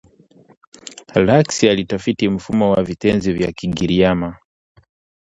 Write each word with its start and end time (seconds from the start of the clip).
Lax 1.15 1.63
alitafiti 1.63 2.29
mfumo 2.29 2.71
wa 2.71 2.83
vitenzi 2.83 3.33
vya 3.33 3.51
Kigiriama 3.51 4.37